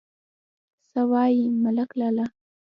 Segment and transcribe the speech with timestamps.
[0.89, 2.25] _څه وايې، ملک لالا!